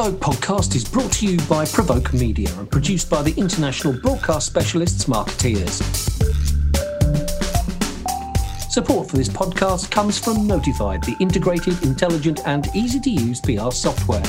[0.00, 4.46] Provoke podcast is brought to you by Provoke Media and produced by the international broadcast
[4.46, 5.74] specialists Markettiers.
[8.72, 13.70] Support for this podcast comes from Notified, the integrated, intelligent, and easy to use PR
[13.70, 14.22] software.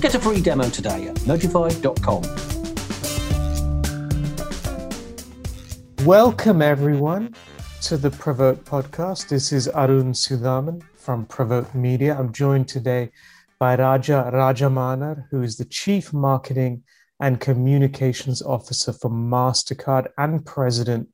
[0.00, 2.22] Get a free demo today at notified.com.
[6.06, 7.34] Welcome, everyone,
[7.82, 9.28] to the Provoke podcast.
[9.28, 12.16] This is Arun Sudhaman from Provoke Media.
[12.18, 13.10] I'm joined today
[13.58, 16.82] by Raja Rajamannar, who is the Chief Marketing
[17.20, 21.08] and Communications Officer for MasterCard and President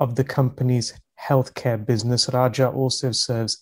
[0.00, 2.28] of the company's healthcare business.
[2.32, 3.58] Raja also serves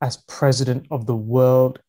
[0.00, 1.80] as President of the World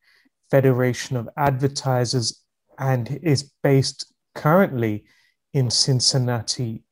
[0.50, 2.44] Federation of Advertisers
[2.78, 5.06] and is based currently
[5.54, 6.84] in Cincinnati,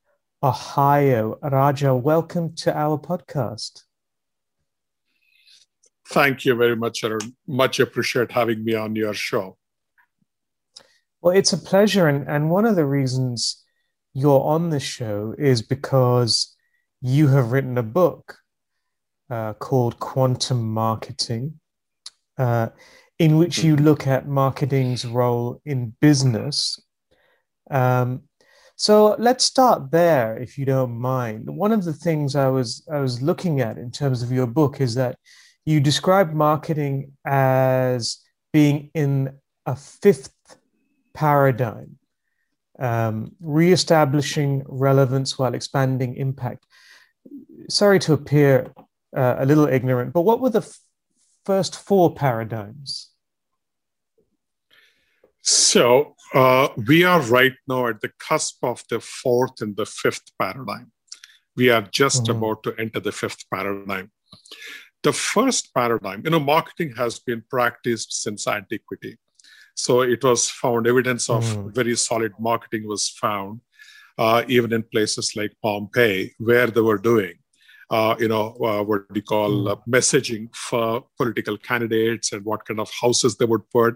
[0.43, 1.37] Ohio.
[1.41, 3.83] Raja, welcome to our podcast.
[6.09, 7.35] Thank you very much, Arun.
[7.47, 9.57] Much appreciate having me on your show.
[11.21, 12.07] Well, it's a pleasure.
[12.07, 13.63] And, and one of the reasons
[14.13, 16.55] you're on the show is because
[17.01, 18.37] you have written a book
[19.29, 21.59] uh, called Quantum Marketing,
[22.37, 22.69] uh,
[23.19, 26.79] in which you look at marketing's role in business.
[27.69, 28.23] Um,
[28.75, 31.47] so let's start there, if you don't mind.
[31.47, 34.81] One of the things I was I was looking at in terms of your book
[34.81, 35.17] is that
[35.65, 38.17] you describe marketing as
[38.51, 39.33] being in
[39.65, 40.33] a fifth
[41.13, 41.97] paradigm,
[42.79, 46.65] um, reestablishing relevance while expanding impact.
[47.69, 48.73] Sorry to appear
[49.15, 50.79] uh, a little ignorant, but what were the f-
[51.45, 53.09] first four paradigms?
[55.41, 60.31] So, uh, we are right now at the cusp of the fourth and the fifth
[60.39, 60.91] paradigm.
[61.55, 62.37] We are just mm-hmm.
[62.37, 64.11] about to enter the fifth paradigm
[65.03, 69.17] the first paradigm, you know, marketing has been practiced since antiquity.
[69.75, 71.73] So it was found, evidence of mm.
[71.73, 73.61] very solid marketing was found,
[74.17, 77.35] uh, even in places like Pompeii, where they were doing,
[77.89, 79.81] uh, you know, uh, what we call mm.
[79.87, 83.95] messaging for political candidates and what kind of houses they would put.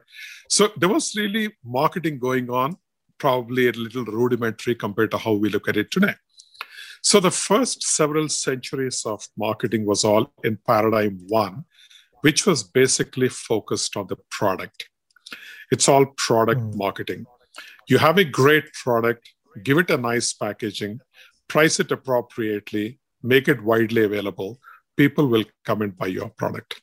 [0.49, 2.77] So there was really marketing going on,
[3.17, 6.15] probably a little rudimentary compared to how we look at it today.
[7.03, 11.65] So the first several centuries of marketing was all in paradigm one,
[12.21, 14.87] which was basically focused on the product.
[15.69, 16.75] It's all product mm.
[16.75, 17.25] marketing.
[17.89, 19.29] You have a great product,
[19.63, 21.01] give it a nice packaging,
[21.49, 24.59] price it appropriately, make it widely available.
[24.95, 26.81] People will come and buy your product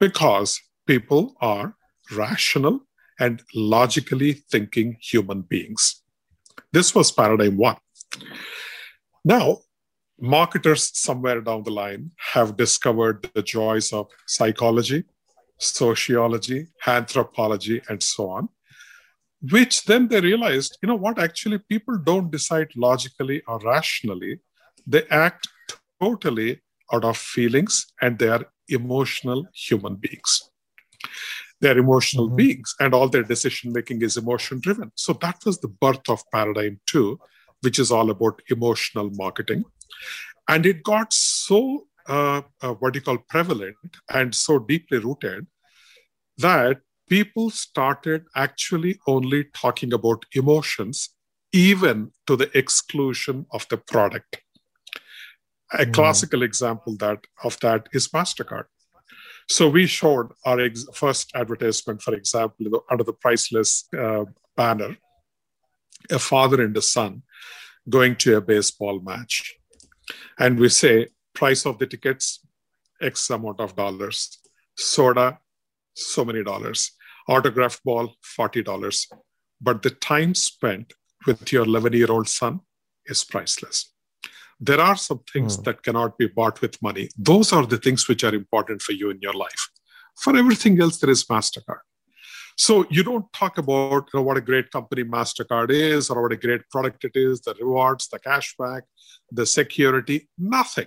[0.00, 1.76] because people are
[2.12, 2.80] rational
[3.20, 6.02] and logically thinking human beings.
[6.72, 7.76] This was paradigm one.
[9.24, 9.58] Now,
[10.20, 15.04] marketers somewhere down the line have discovered the joys of psychology,
[15.58, 18.48] sociology, anthropology, and so on,
[19.50, 24.40] which then they realized, you know what, actually, people don't decide logically or rationally.
[24.86, 25.48] They act
[26.00, 26.60] totally
[26.92, 30.50] out of feelings and they are emotional human beings.
[31.60, 32.36] They're emotional mm-hmm.
[32.36, 34.92] beings and all their decision making is emotion driven.
[34.96, 37.18] So that was the birth of paradigm two,
[37.64, 39.64] which is all about emotional marketing.
[40.48, 43.76] And it got so, uh, uh, what you call prevalent
[44.12, 45.46] and so deeply rooted
[46.38, 51.10] that people started actually only talking about emotions,
[51.52, 54.40] even to the exclusion of the product.
[55.72, 55.92] A mm.
[55.92, 58.64] classical example that of that is Mastercard.
[59.48, 64.24] So we showed our ex- first advertisement, for example, under the priceless uh,
[64.56, 64.96] banner,
[66.10, 67.22] a father and a son
[67.88, 69.56] going to a baseball match.
[70.38, 72.40] And we say, price of the tickets,
[73.00, 74.38] X amount of dollars.
[74.76, 75.38] Soda,
[75.94, 76.92] so many dollars.
[77.28, 79.06] Autograph ball, $40.
[79.60, 80.92] But the time spent
[81.26, 82.60] with your 11 year old son
[83.06, 83.92] is priceless.
[84.60, 85.64] There are some things mm.
[85.64, 87.08] that cannot be bought with money.
[87.16, 89.70] Those are the things which are important for you in your life.
[90.16, 91.80] For everything else, there is MasterCard.
[92.56, 96.32] So you don't talk about you know, what a great company MasterCard is or what
[96.32, 98.82] a great product it is, the rewards, the cashback,
[99.30, 100.86] the security, nothing.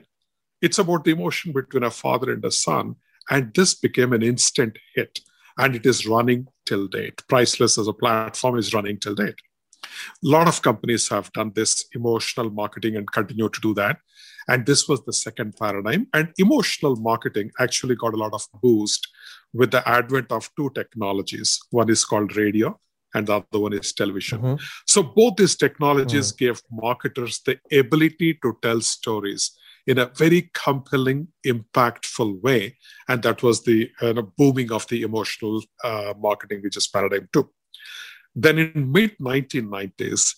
[0.62, 2.96] It's about the emotion between a father and a son.
[3.30, 5.20] And this became an instant hit.
[5.58, 7.22] And it is running till date.
[7.28, 9.40] Priceless as a platform is running till date.
[9.84, 9.88] A
[10.22, 13.98] lot of companies have done this emotional marketing and continue to do that.
[14.48, 16.08] And this was the second paradigm.
[16.14, 19.08] And emotional marketing actually got a lot of boost
[19.54, 21.60] with the advent of two technologies.
[21.72, 22.80] One is called radio,
[23.14, 24.42] and the other one is television.
[24.42, 24.64] Mm-hmm.
[24.86, 26.38] So both these technologies mm.
[26.38, 29.52] gave marketers the ability to tell stories
[29.86, 32.78] in a very compelling, impactful way.
[33.08, 37.50] And that was the uh, booming of the emotional uh, marketing, which is paradigm two.
[38.36, 40.36] Then in mid 1990s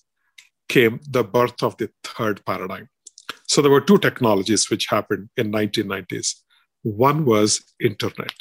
[0.69, 2.87] came the birth of the third paradigm.
[3.49, 6.35] So there were two technologies which happened in 1990s.
[6.83, 8.33] One was internet,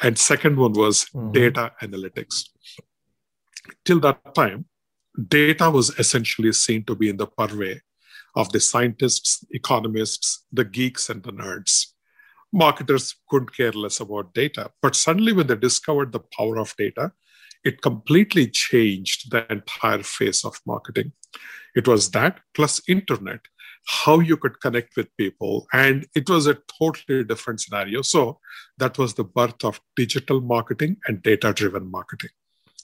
[0.00, 1.32] and second one was mm-hmm.
[1.32, 2.44] data analytics.
[3.84, 4.66] Till that time,
[5.28, 7.80] data was essentially seen to be in the purvey
[8.36, 11.86] of the scientists, economists, the geeks, and the nerds.
[12.52, 14.70] Marketers couldn't care less about data.
[14.80, 17.12] But suddenly, when they discovered the power of data,
[17.64, 21.12] it completely changed the entire face of marketing.
[21.74, 23.40] It was that plus internet,
[23.86, 25.66] how you could connect with people.
[25.72, 28.02] And it was a totally different scenario.
[28.02, 28.40] So
[28.78, 32.30] that was the birth of digital marketing and data driven marketing.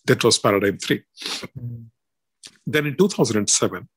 [0.06, 1.82] That was paradigm 3 mm-hmm.
[2.66, 3.88] Then in 2007,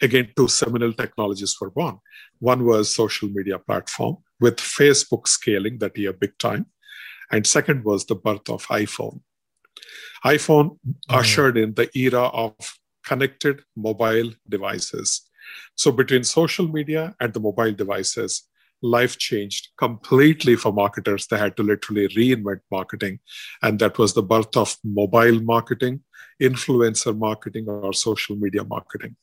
[0.00, 1.98] again, two seminal technologies were born.
[2.38, 6.66] One was social media platform with Facebook scaling that year big time.
[7.30, 9.20] And second was the birth of iPhone.
[10.24, 10.94] iPhone mm.
[11.08, 12.54] ushered in the era of
[13.04, 15.25] connected mobile devices.
[15.74, 18.48] So between social media and the mobile devices,
[18.82, 21.26] life changed completely for marketers.
[21.26, 23.20] They had to literally reinvent marketing.
[23.62, 26.02] And that was the birth of mobile marketing,
[26.40, 29.16] influencer marketing, or social media marketing.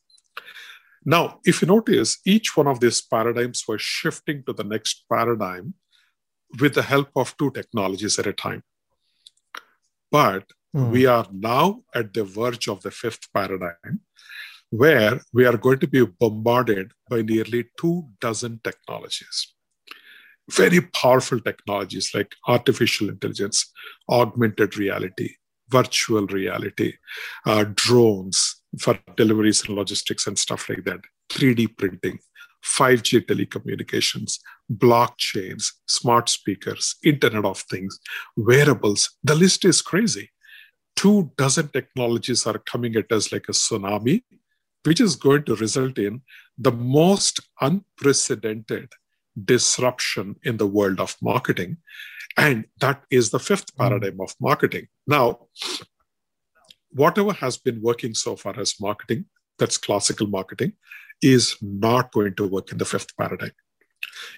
[1.06, 5.74] Now, if you notice, each one of these paradigms was shifting to the next paradigm
[6.60, 8.64] with the help of two technologies at a time.
[10.12, 10.46] But
[10.76, 10.92] mm.
[10.92, 14.02] we are now at the verge of the fifth paradigm,
[14.74, 19.54] where we are going to be bombarded by nearly two dozen technologies.
[20.50, 23.72] Very powerful technologies like artificial intelligence,
[24.10, 25.30] augmented reality,
[25.70, 26.94] virtual reality,
[27.46, 32.18] uh, drones for deliveries and logistics and stuff like that, 3D printing,
[32.66, 34.40] 5G telecommunications,
[34.72, 38.00] blockchains, smart speakers, Internet of Things,
[38.36, 39.18] wearables.
[39.24, 40.32] The list is crazy.
[40.96, 44.24] Two dozen technologies are coming at us like a tsunami
[44.86, 46.22] which is going to result in
[46.58, 48.90] the most unprecedented
[49.46, 51.78] disruption in the world of marketing.
[52.38, 53.84] And that is the fifth hmm.
[53.84, 54.88] paradigm of marketing.
[55.08, 55.48] Now,
[56.92, 59.26] whatever has been working so far as marketing,
[59.58, 60.74] that's classical marketing,
[61.22, 63.52] is not going to work in the fifth paradigm.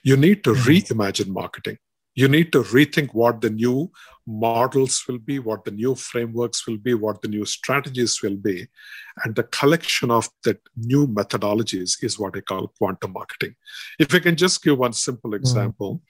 [0.04, 0.62] You need to hmm.
[0.62, 1.78] reimagine marketing
[2.16, 3.92] you need to rethink what the new
[4.26, 8.68] models will be, what the new frameworks will be, what the new strategies will be.
[9.24, 13.56] And the collection of the new methodologies is what I call quantum marketing.
[14.00, 15.36] If I can just give one simple hmm.
[15.36, 16.02] example, mm.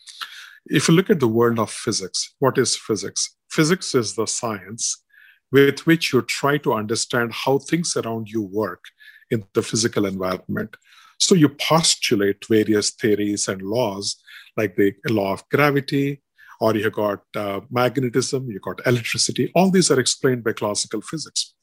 [0.67, 3.35] if you look at the world of physics, what is physics?
[3.49, 5.03] Physics is the science
[5.51, 8.83] with which you try to understand how things around you work
[9.31, 10.75] in the physical environment.
[11.19, 14.17] So you postulate various theories and laws
[14.57, 16.21] like the law of gravity,
[16.59, 19.51] or you have got uh, magnetism, you got electricity.
[19.55, 21.53] All these are explained by classical physics.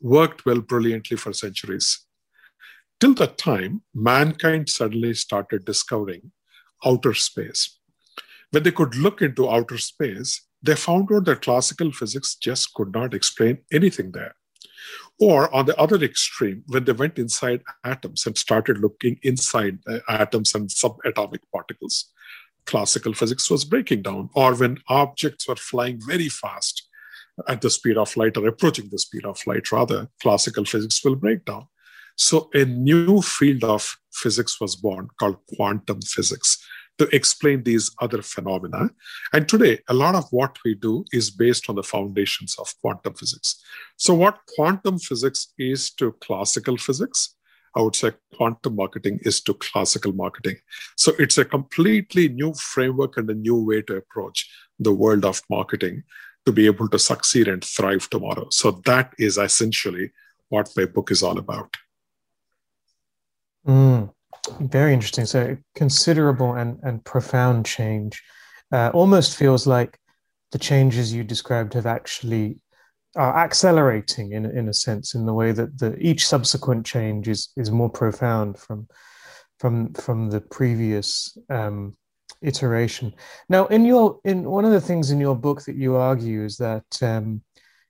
[0.00, 2.06] Worked well brilliantly for centuries.
[3.00, 6.32] Till that time, mankind suddenly started discovering
[6.84, 7.78] outer space.
[8.50, 12.92] When they could look into outer space, they found out that classical physics just could
[12.92, 14.34] not explain anything there.
[15.18, 19.98] Or on the other extreme, when they went inside atoms and started looking inside uh,
[20.08, 22.10] atoms and subatomic particles,
[22.66, 24.28] classical physics was breaking down.
[24.34, 26.88] Or when objects were flying very fast
[27.48, 31.16] at the speed of light or approaching the speed of light, rather, classical physics will
[31.16, 31.66] break down.
[32.16, 36.64] So a new field of physics was born called quantum physics
[36.98, 38.90] to explain these other phenomena.
[39.32, 43.14] And today, a lot of what we do is based on the foundations of quantum
[43.14, 43.62] physics.
[43.96, 47.34] So, what quantum physics is to classical physics,
[47.74, 50.56] I would say quantum marketing is to classical marketing.
[50.96, 54.48] So, it's a completely new framework and a new way to approach
[54.78, 56.04] the world of marketing
[56.46, 58.48] to be able to succeed and thrive tomorrow.
[58.50, 60.12] So, that is essentially
[60.48, 61.76] what my book is all about.
[63.66, 64.15] Mm.
[64.60, 65.26] Very interesting.
[65.26, 68.22] So considerable and, and profound change.
[68.72, 69.98] Uh, almost feels like
[70.52, 72.58] the changes you described have actually
[73.16, 77.48] are accelerating in in a sense in the way that the each subsequent change is
[77.56, 78.86] is more profound from
[79.58, 81.96] from from the previous um,
[82.42, 83.12] iteration.
[83.48, 86.56] Now, in your in one of the things in your book that you argue is
[86.58, 87.42] that um,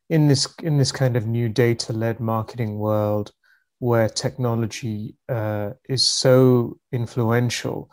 [0.09, 3.33] in this in this kind of new data led marketing world,
[3.79, 7.91] where technology uh, is so influential,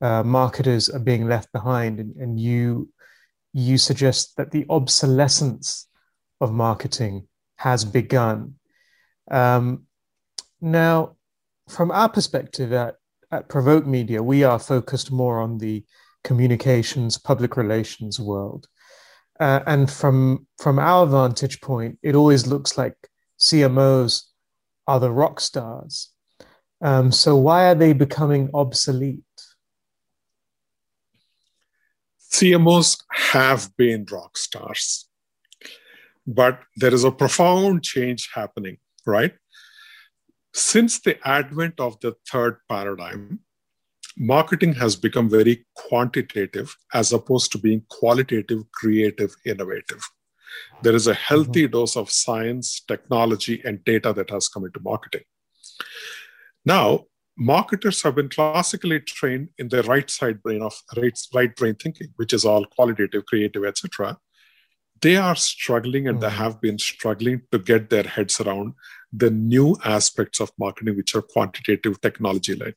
[0.00, 2.88] uh, marketers are being left behind, and, and you
[3.54, 5.86] you suggest that the obsolescence
[6.40, 8.54] of marketing has begun.
[9.30, 9.84] Um,
[10.60, 11.16] now,
[11.68, 12.96] from our perspective at
[13.30, 15.84] at Provoke Media, we are focused more on the
[16.24, 18.66] communications, public relations world.
[19.40, 22.96] Uh, and from from our vantage point, it always looks like
[23.40, 24.24] CMOs
[24.86, 26.10] are the rock stars.
[26.80, 29.22] Um, so why are they becoming obsolete?
[32.32, 35.08] CMOs have been rock stars,
[36.26, 39.34] but there is a profound change happening, right?
[40.54, 43.40] Since the advent of the third paradigm,
[44.16, 50.02] marketing has become very quantitative as opposed to being qualitative, creative, innovative.
[50.82, 51.72] There is a healthy mm-hmm.
[51.72, 55.22] dose of science, technology, and data that has come into marketing.
[56.64, 57.04] Now,
[57.36, 62.08] marketers have been classically trained in the right side brain of right, right brain thinking,
[62.16, 64.18] which is all qualitative, creative, etc.
[65.00, 66.30] They are struggling and mm-hmm.
[66.30, 68.74] they have been struggling to get their heads around
[69.12, 72.74] the new aspects of marketing, which are quantitative, technology led,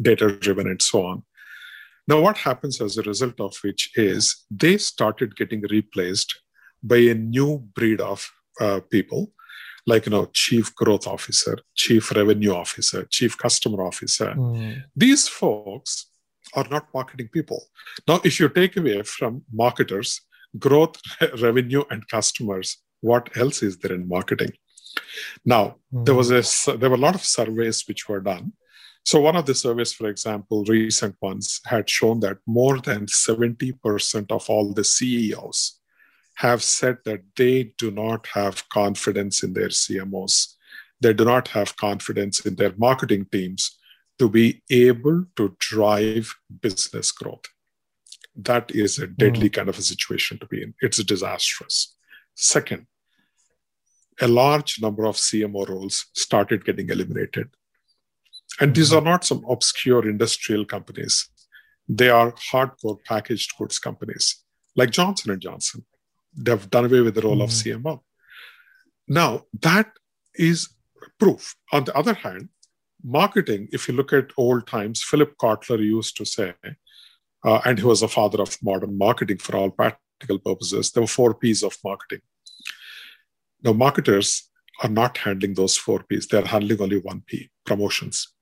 [0.00, 1.22] data driven, and so on.
[2.08, 6.40] Now, what happens as a result of which is they started getting replaced
[6.86, 9.32] by a new breed of uh, people
[9.86, 14.82] like you know chief growth officer chief revenue officer chief customer officer mm.
[14.94, 16.06] these folks
[16.54, 17.62] are not marketing people
[18.08, 20.20] now if you take away from marketers
[20.58, 20.96] growth
[21.40, 24.52] revenue and customers what else is there in marketing
[25.44, 26.04] now mm.
[26.04, 26.42] there was a
[26.76, 28.52] there were a lot of surveys which were done
[29.04, 34.32] so one of the surveys for example recent ones had shown that more than 70%
[34.32, 35.78] of all the ceos
[36.36, 40.54] have said that they do not have confidence in their CMOs.
[41.00, 43.78] They do not have confidence in their marketing teams
[44.18, 47.44] to be able to drive business growth.
[48.34, 49.54] That is a deadly mm.
[49.54, 50.74] kind of a situation to be in.
[50.80, 51.96] It's disastrous.
[52.34, 52.86] Second,
[54.20, 57.48] a large number of CMO roles started getting eliminated.
[58.60, 61.28] And these are not some obscure industrial companies.
[61.88, 64.42] They are hardcore packaged goods companies
[64.76, 65.84] like Johnson and Johnson,
[66.36, 67.44] they've done away with the role mm.
[67.44, 67.86] of mm-hmm.
[67.86, 68.00] CMO.
[69.08, 69.90] Now, that
[70.34, 70.68] is
[71.18, 71.54] proof.
[71.72, 72.48] On the other hand,
[73.02, 76.54] marketing, if you look at old times, Philip Kotler used to say,
[77.44, 81.06] uh, and he was the father of modern marketing for all practical purposes, there were
[81.06, 82.20] four P's of marketing.
[83.62, 84.50] Now, marketers
[84.82, 88.32] are not handling those four P's, they're handling only one P promotions.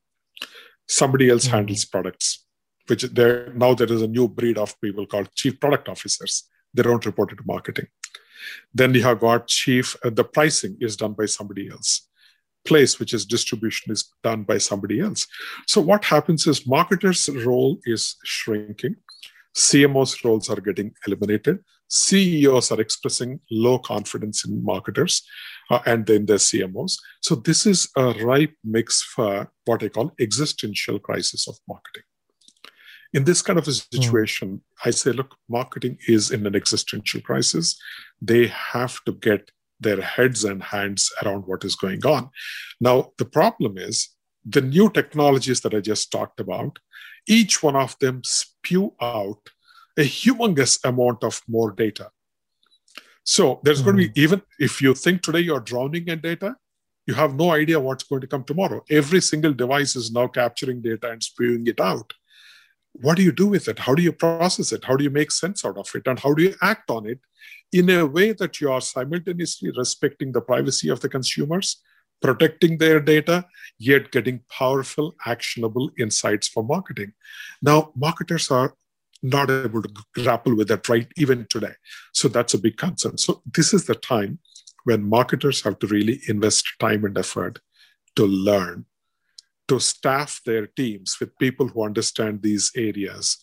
[0.89, 1.57] Somebody else mm-hmm.
[1.57, 2.45] handles products,
[2.87, 6.83] which there now there is a new breed of people called chief product officers they
[6.83, 7.87] don't report it to marketing.
[8.75, 12.09] Then you have got chief, uh, the pricing is done by somebody else.
[12.65, 15.27] Place, which is distribution, is done by somebody else.
[15.67, 18.97] So what happens is marketers' role is shrinking.
[19.57, 21.61] CMOs' roles are getting eliminated.
[21.89, 25.23] CEOs are expressing low confidence in marketers
[25.71, 26.97] uh, and then their CMOs.
[27.21, 32.03] So this is a ripe mix for what I call existential crisis of marketing
[33.15, 33.97] in this kind of a hmm.
[33.97, 34.61] situation, mm.
[34.85, 37.81] I say, look, marketing is in an existential crisis.
[38.21, 42.31] They have to get their heads and hands around what is going on.
[42.81, 44.11] Now, the problem is
[44.45, 46.79] the new technologies that I just talked about,
[47.27, 49.41] each one of them spew out
[49.97, 52.11] a humongous amount of more data.
[53.23, 53.85] So there's mm.
[53.85, 56.57] going to be, even if you think today you're drowning in data,
[57.07, 58.83] you have no idea what's going to come tomorrow.
[58.91, 62.13] Every single device is now capturing data and spewing it out
[62.95, 63.81] what do you do with it?
[63.81, 64.85] How do you process it?
[64.85, 66.07] How do you make sense out of it?
[66.07, 67.21] And how do you act on it
[67.73, 71.83] in a way that you are simultaneously respecting the privacy of the consumers,
[72.23, 73.47] protecting their data,
[73.79, 77.13] yet getting powerful, actionable insights for marketing?
[77.61, 78.75] Now, marketers are
[79.23, 81.73] not able to grapple with that right even today.
[82.13, 83.19] So that's a big concern.
[83.19, 84.39] So this is the time
[84.85, 87.59] when marketers have to really invest time and effort
[88.17, 88.85] to learn
[89.69, 93.39] to staff their teams with people who understand these areas.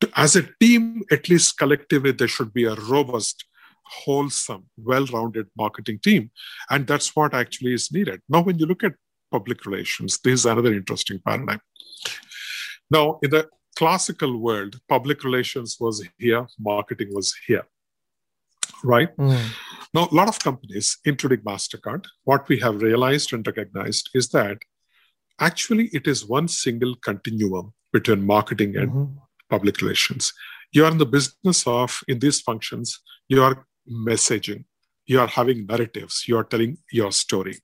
[0.00, 3.44] To, as a team, at least collectively, there should be a robust,
[3.84, 6.30] wholesome, well rounded marketing team.
[6.70, 8.20] And that's what actually is needed.
[8.28, 8.94] Now, when you look at
[9.30, 11.60] public relations, this is another interesting paradigm.
[12.90, 17.64] Now, in the classical world, public relations was here, marketing was here.
[18.84, 19.16] Right?
[19.16, 19.40] Mm.
[19.94, 24.58] Now, a lot of companies, including MasterCard, what we have realized and recognized is that
[25.48, 29.16] actually it is one single continuum between marketing and mm-hmm.
[29.50, 30.32] public relations.
[30.72, 33.66] You are in the business of in these functions you are
[34.08, 34.64] messaging
[35.06, 37.56] you are having narratives you are telling your story.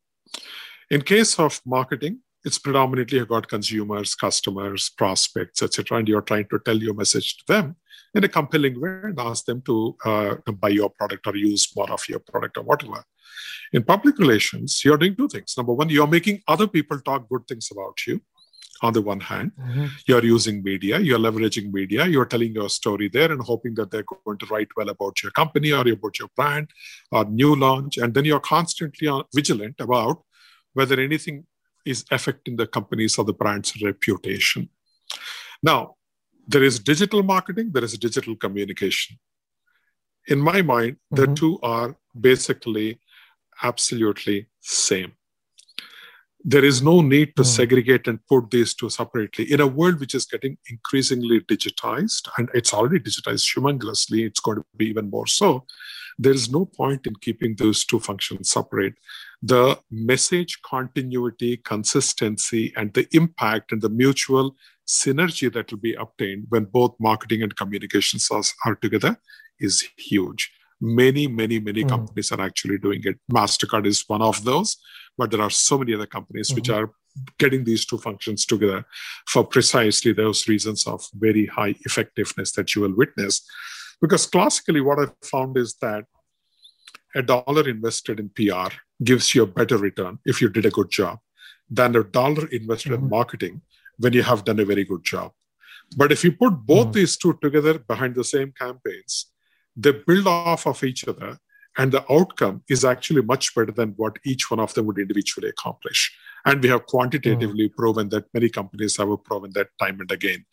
[0.90, 6.58] In case of marketing it's predominantly about consumers customers prospects etc and you're trying to
[6.64, 7.76] tell your message to them
[8.14, 11.90] in a compelling way and ask them to uh, buy your product or use more
[11.90, 13.02] of your product or whatever
[13.72, 15.54] in public relations, you're doing two things.
[15.56, 18.20] Number one, you're making other people talk good things about you.
[18.82, 19.86] on the one hand mm-hmm.
[20.06, 24.04] you're using media you're leveraging media you're telling your story there and hoping that they're
[24.24, 26.70] going to write well about your company or about your brand
[27.10, 30.22] or new launch and then you're constantly vigilant about
[30.74, 31.44] whether anything
[31.84, 34.68] is affecting the company's or the brand's reputation
[35.62, 35.94] now
[36.46, 39.18] there is digital marketing there is digital communication
[40.28, 41.16] in my mind mm-hmm.
[41.20, 43.00] the two are basically
[43.62, 45.12] absolutely same
[46.44, 47.46] there is no need to mm.
[47.46, 49.50] segregate and put these two separately.
[49.52, 54.58] In a world which is getting increasingly digitized, and it's already digitized humongously, it's going
[54.58, 55.66] to be even more so.
[56.18, 58.94] There is no point in keeping those two functions separate.
[59.42, 66.46] The message continuity, consistency, and the impact and the mutual synergy that will be obtained
[66.48, 69.18] when both marketing and communications are, are together
[69.60, 70.50] is huge.
[70.80, 71.88] Many, many, many mm.
[71.88, 73.18] companies are actually doing it.
[73.32, 74.76] MasterCard is one of those
[75.18, 76.54] but there are so many other companies mm-hmm.
[76.54, 76.92] which are
[77.38, 78.84] getting these two functions together
[79.26, 83.44] for precisely those reasons of very high effectiveness that you will witness.
[84.00, 86.04] Because classically, what I've found is that
[87.16, 90.90] a dollar invested in PR gives you a better return if you did a good
[90.90, 91.18] job
[91.68, 93.04] than a dollar invested mm-hmm.
[93.04, 93.60] in marketing
[93.98, 95.32] when you have done a very good job.
[95.96, 96.92] But if you put both mm-hmm.
[96.92, 99.32] these two together behind the same campaigns,
[99.78, 101.38] they build off of each other
[101.78, 105.48] and the outcome is actually much better than what each one of them would individually
[105.48, 106.12] accomplish.
[106.44, 107.74] And we have quantitatively mm.
[107.74, 110.44] proven that many companies have proven that time and again.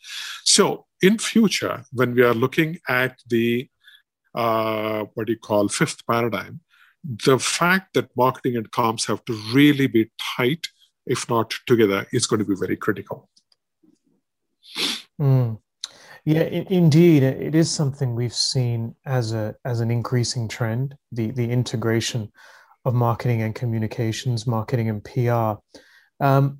[0.44, 3.68] So in future, when we are looking at the
[4.34, 6.60] uh, what do you call fifth paradigm,
[7.02, 10.68] the fact that marketing and comms have to really be tight,
[11.06, 13.30] if not together, is going to be very critical.
[15.20, 15.58] Mm.
[16.26, 20.96] Yeah, indeed, it is something we've seen as a as an increasing trend.
[21.12, 22.32] The the integration
[22.84, 25.60] of marketing and communications, marketing and PR.
[26.18, 26.58] Um,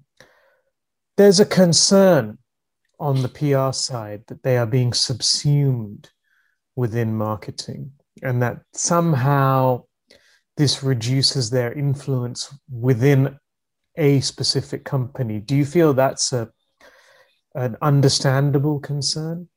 [1.16, 2.38] there's a concern
[3.00, 6.10] on the PR side that they are being subsumed
[6.76, 7.90] within marketing,
[8.22, 9.82] and that somehow
[10.56, 13.36] this reduces their influence within
[13.96, 15.40] a specific company.
[15.40, 16.50] Do you feel that's a
[17.56, 19.48] an understandable concern?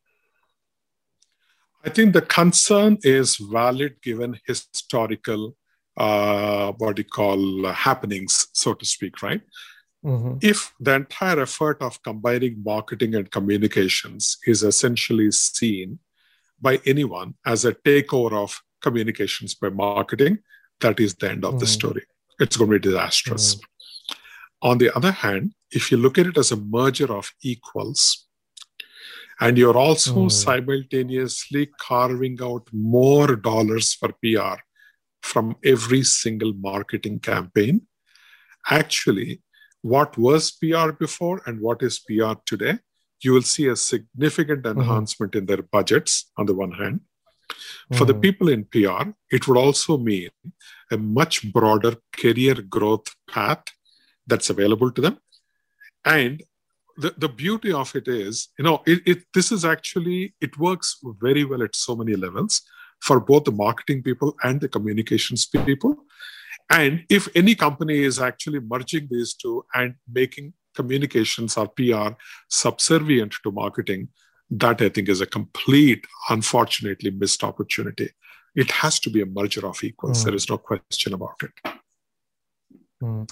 [1.86, 5.56] I think the concern is valid given historical,
[5.96, 9.42] uh, what do you call, uh, happenings, so to speak, right?
[10.06, 10.38] Mm-hmm.
[10.42, 16.00] If the entire effort of combining marketing and communications is essentially seen
[16.62, 20.40] by anyone as a takeover of communications by marketing,
[20.82, 21.60] that is the end of mm-hmm.
[21.60, 22.04] the story.
[22.40, 23.56] It's going to be disastrous.
[23.56, 23.66] Mm-hmm.
[24.62, 28.28] On the other hand, if you look at it as a merger of equals,
[29.40, 30.32] and you're also mm.
[30.32, 34.60] simultaneously carving out more dollars for PR
[35.22, 37.82] from every single marketing campaign.
[38.70, 39.42] Actually,
[39.82, 42.80] what was PR before and what is PR today,
[43.22, 44.82] you will see a significant mm-hmm.
[44.82, 45.40] enhancement mm-hmm.
[45.40, 47.02] in their budgets on the one hand.
[47.94, 48.22] For the mm.
[48.22, 50.30] people in PR, it would also mean
[50.92, 53.64] a much broader career growth path
[54.28, 55.18] that's available to them
[56.06, 56.44] and
[57.00, 60.98] the, the beauty of it is, you know, it, it this is actually it works
[61.22, 62.62] very well at so many levels
[63.02, 65.96] for both the marketing people and the communications people.
[66.70, 72.10] And if any company is actually merging these two and making communications or PR
[72.50, 74.10] subservient to marketing,
[74.52, 78.10] that I think is a complete, unfortunately missed opportunity.
[78.56, 80.22] It has to be a merger of equals.
[80.22, 80.26] Mm.
[80.26, 81.79] There is no question about it.
[83.02, 83.32] Mm.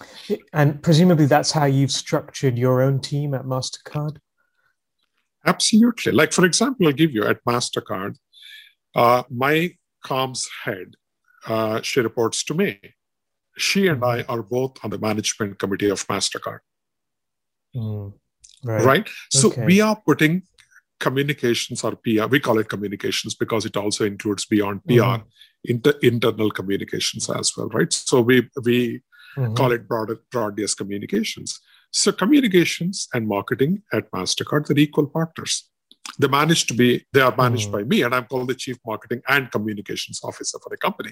[0.54, 4.18] And presumably that's how you've structured your own team at MasterCard?
[5.46, 6.12] Absolutely.
[6.12, 8.16] Like, for example, I'll give you at MasterCard,
[8.96, 9.72] uh, my
[10.06, 10.96] comms head,
[11.48, 12.80] uh, she reports to me.
[13.58, 16.60] She and I are both on the management committee of MasterCard.
[17.76, 18.14] Mm.
[18.64, 18.84] Right.
[18.84, 19.10] right?
[19.32, 19.66] So okay.
[19.66, 20.44] we are putting
[21.00, 25.24] communications or PR, we call it communications because it also includes beyond PR, mm.
[25.64, 27.92] inter- internal communications as well, right?
[27.92, 29.02] So we we
[29.38, 29.54] mm-hmm.
[29.54, 31.60] call it broad, broad-based communications.
[31.92, 35.70] So communications and marketing at MasterCard, they're equal partners.
[36.20, 37.78] They manage to be, they are managed mm-hmm.
[37.78, 41.12] by me, and I'm called the chief marketing and communications officer for the company.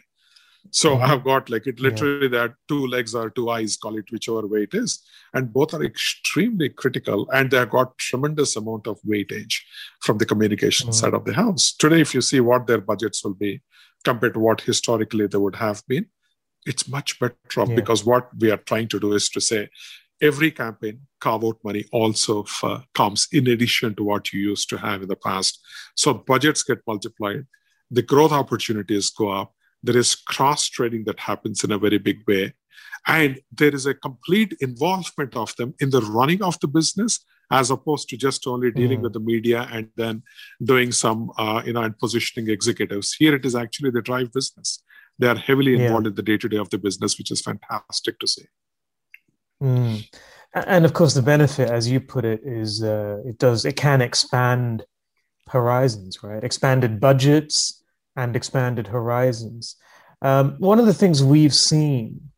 [0.71, 1.11] So mm-hmm.
[1.11, 2.39] I've got like it literally yeah.
[2.39, 5.03] are two legs or two eyes, call it whichever way it is.
[5.33, 9.55] And both are extremely critical and they have got tremendous amount of weightage
[10.01, 10.93] from the communication mm-hmm.
[10.93, 11.75] side of the house.
[11.77, 13.61] Today, if you see what their budgets will be
[14.03, 16.07] compared to what historically they would have been,
[16.65, 17.75] it's much better off yeah.
[17.75, 19.69] because what we are trying to do is to say
[20.21, 22.45] every campaign carve out money also
[22.93, 25.59] comes in addition to what you used to have in the past
[25.95, 27.45] so budgets get multiplied
[27.91, 32.19] the growth opportunities go up there is cross trading that happens in a very big
[32.27, 32.53] way
[33.07, 37.69] and there is a complete involvement of them in the running of the business as
[37.69, 39.03] opposed to just only dealing Mm.
[39.03, 40.23] with the media and then
[40.63, 43.13] doing some, uh, you know, and positioning executives.
[43.13, 44.81] Here it is actually the drive business.
[45.19, 45.85] They are heavily Yeah.
[45.85, 48.45] involved in the day to day of the business, which is fantastic to see.
[49.61, 50.07] Mm.
[50.53, 54.01] And of course, the benefit, as you put it, is uh, it does it can
[54.01, 54.85] expand
[55.49, 56.43] horizons, right?
[56.43, 57.83] Expanded budgets
[58.15, 59.75] and expanded horizons.
[60.21, 62.31] Um, one of the things we've seen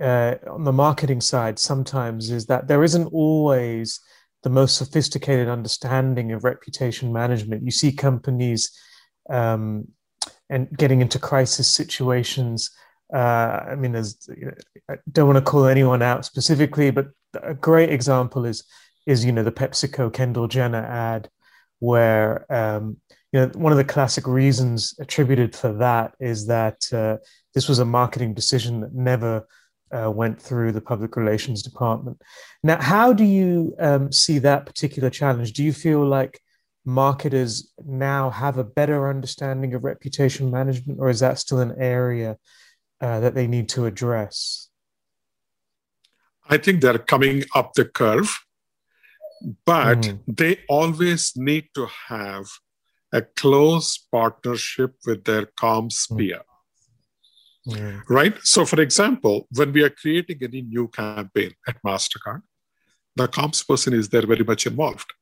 [0.00, 4.00] uh, on the marketing side sometimes is that there isn't always
[4.42, 7.62] the most sophisticated understanding of reputation management.
[7.62, 8.70] You see companies
[9.28, 9.88] um,
[10.50, 12.70] and getting into crisis situations.
[13.14, 14.54] Uh, I mean, there's, you know,
[14.90, 17.08] I don't want to call anyone out specifically, but
[17.42, 18.64] a great example is
[19.06, 21.30] is you know the PepsiCo Kendall Jenner ad,
[21.78, 22.98] where um,
[23.32, 27.16] you know one of the classic reasons attributed for that is that uh,
[27.54, 29.46] this was a marketing decision that never
[29.92, 32.20] uh, went through the public relations department.
[32.62, 35.52] Now, how do you um, see that particular challenge?
[35.52, 36.40] Do you feel like
[36.84, 42.38] marketers now have a better understanding of reputation management, or is that still an area
[43.00, 44.68] uh, that they need to address?
[46.48, 48.30] I think they're coming up the curve,
[49.64, 50.20] but Mhm.
[50.26, 52.46] they always need to have
[53.12, 56.16] a close partnership with their comms Mm.
[56.18, 56.42] peer,
[57.66, 58.36] Mm, right?
[58.42, 62.42] So, for example, when we are creating any new campaign at MasterCard,
[63.16, 65.12] the comms person is there very much involved.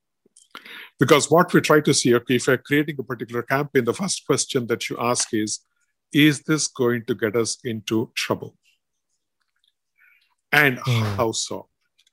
[0.99, 4.27] Because what we try to see, okay, if you're creating a particular campaign, the first
[4.27, 5.61] question that you ask is,
[6.13, 8.57] is this going to get us into trouble?
[10.51, 11.17] And Mm.
[11.17, 11.69] how so?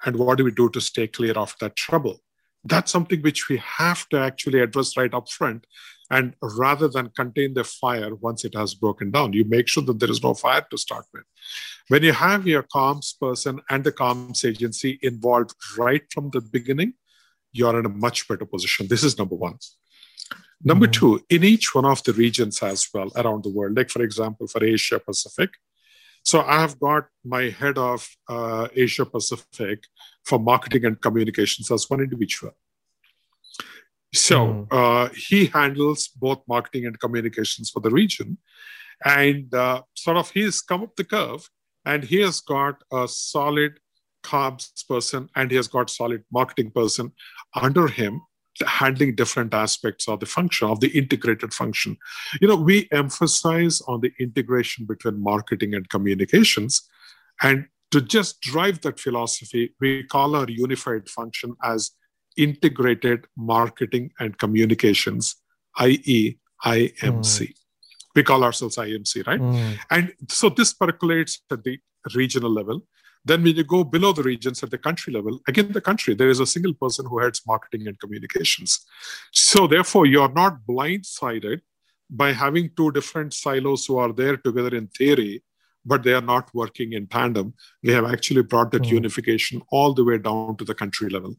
[0.06, 2.22] And what do we do to stay clear of that trouble?
[2.64, 5.66] That's something which we have to actually address right up front.
[6.12, 10.00] And rather than contain the fire once it has broken down, you make sure that
[10.00, 11.24] there is no fire to start with.
[11.88, 16.94] When you have your comms person and the comms agency involved right from the beginning,
[17.58, 18.88] you're in a much better position.
[18.88, 19.58] This is number one.
[20.72, 20.94] Number Mhm.
[20.98, 24.46] two, in each one of the regions as well around the world, like for example,
[24.48, 25.52] for Asia Pacific.
[26.30, 27.04] So I have got
[27.36, 28.00] my head of
[28.36, 29.80] uh, Asia Pacific
[30.28, 32.54] for marketing and communications as one individual.
[34.28, 34.68] So Mhm.
[34.80, 38.30] uh, he handles both marketing and communications for the region.
[39.22, 41.44] And uh, sort of he's come up the curve
[41.92, 43.74] and he has got a solid
[44.30, 47.12] comms person and he has got solid marketing person
[47.66, 48.22] under him
[48.66, 51.98] handling different aspects of the function of the integrated function.
[52.42, 56.82] You know we emphasize on the integration between marketing and communications
[57.42, 61.92] and to just drive that philosophy we call our unified function as
[62.38, 65.36] integrated marketing and communications
[65.78, 67.54] i.e imc
[68.16, 69.42] we call ourselves imc right?
[69.42, 71.78] Mm, and so this percolates at the
[72.14, 72.82] regional level.
[73.26, 76.30] Then when you go below the regions at the country level, again, the country, there
[76.30, 78.86] is a single person who heads marketing and communications.
[79.32, 81.62] So therefore, you're not blindsided
[82.10, 85.44] by having two different silos who are there together in theory,
[85.84, 87.56] but they are not working in tandem.
[87.82, 88.92] We have actually brought that Mm.
[89.00, 91.36] unification all the way down to the country level.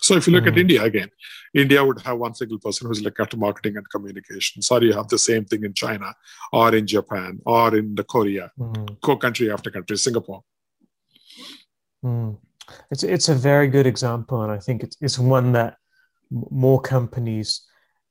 [0.00, 0.60] So if you look at Mm.
[0.64, 1.10] India again,
[1.54, 4.66] India would have one single person who's like at marketing and communications.
[4.66, 6.14] Sorry, you have the same thing in China
[6.52, 10.42] or in Japan or in the Korea, mm, co country after country, Singapore.
[12.04, 12.36] Mm.
[12.90, 15.76] It's it's a very good example, and I think it's it's one that
[16.30, 17.62] more companies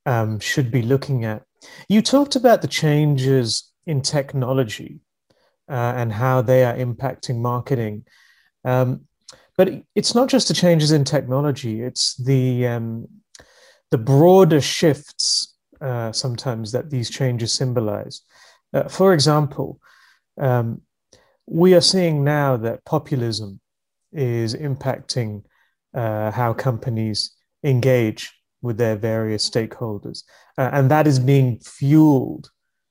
[0.06, 1.44] um, should be looking at.
[1.90, 5.00] You talked about the changes in technology
[5.70, 8.06] uh, and how they are impacting marketing,
[8.64, 9.08] um,
[9.58, 13.08] but it's not just the changes in technology; it's the um,
[13.90, 18.22] the broader shifts uh, sometimes that these changes symbolize.
[18.74, 19.80] Uh, for example,
[20.40, 20.82] um,
[21.46, 23.60] we are seeing now that populism
[24.14, 25.44] is impacting
[25.94, 27.32] uh, how companies
[27.64, 30.24] engage with their various stakeholders.
[30.58, 32.50] Uh, and that is being fueled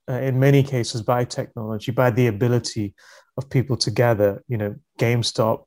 [0.09, 2.93] uh, in many cases by technology, by the ability
[3.37, 4.43] of people to gather.
[4.47, 5.65] You know, GameStop,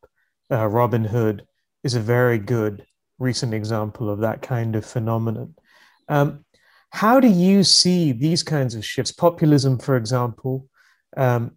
[0.51, 1.41] uh, Robinhood
[1.83, 2.87] is a very good
[3.19, 5.55] recent example of that kind of phenomenon.
[6.09, 6.45] Um,
[6.91, 10.69] how do you see these kinds of shifts, populism, for example,
[11.17, 11.53] um,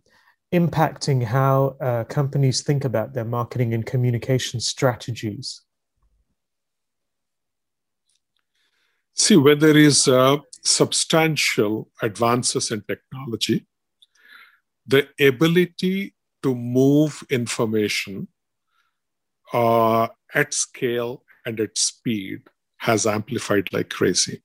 [0.52, 5.62] impacting how uh, companies think about their marketing and communication strategies?
[9.14, 13.68] See, where there is uh, substantial advances in technology,
[14.88, 18.28] the ability to move information
[19.54, 22.42] uh, at scale and at speed
[22.78, 24.42] has amplified like crazy.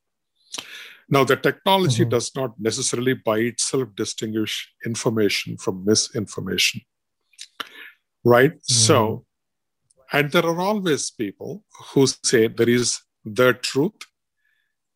[1.08, 2.10] Now, the technology Mhm.
[2.10, 6.80] does not necessarily by itself distinguish information from misinformation,
[8.24, 8.54] right?
[8.64, 9.26] So,
[10.12, 14.00] And there are always people who say there is the truth,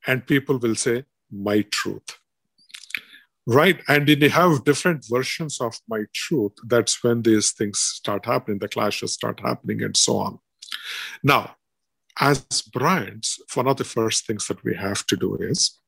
[0.07, 2.19] and people will say my truth.
[3.47, 3.83] Right.
[3.89, 8.59] And when you have different versions of my truth, that's when these things start happening,
[8.59, 10.39] the clashes start happening, and so on.
[11.23, 11.57] Now,
[12.21, 15.81] as brands, one of the first things that we have to do is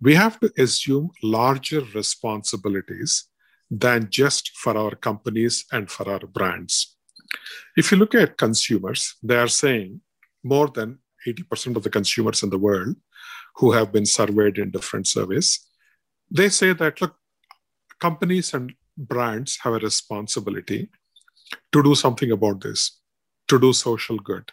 [0.00, 3.24] we have to assume larger responsibilities
[3.70, 6.96] than just for our companies and for our brands.
[7.76, 10.00] If you look at consumers, they are saying
[10.42, 12.96] more than 80% of the consumers in the world
[13.56, 15.68] who have been surveyed in different surveys
[16.30, 17.16] they say that look,
[18.00, 20.90] companies and brands have a responsibility
[21.72, 23.00] to do something about this,
[23.48, 24.50] to do social good.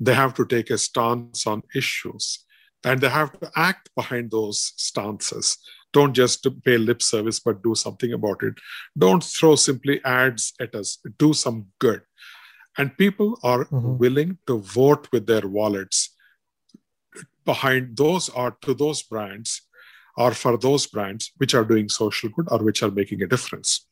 [0.00, 2.44] They have to take a stance on issues
[2.84, 5.58] and they have to act behind those stances.
[5.92, 8.54] Don't just pay lip service, but do something about it.
[8.96, 12.02] Don't throw simply ads at us, do some good.
[12.78, 13.98] And people are mm-hmm.
[13.98, 16.16] willing to vote with their wallets
[17.44, 19.62] behind those or to those brands
[20.16, 23.86] or for those brands which are doing social good or which are making a difference.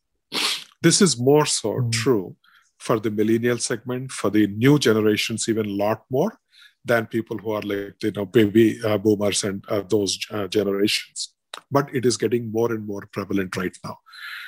[0.83, 1.93] This is more so mm.
[1.93, 2.37] true
[2.79, 6.39] for the millennial segment, for the new generations, even a lot more
[6.85, 11.35] than people who are like, you know, baby uh, boomers and uh, those uh, generations.
[11.71, 13.99] But it is getting more and more prevalent right now.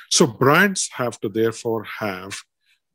[0.09, 2.37] So brands have to therefore have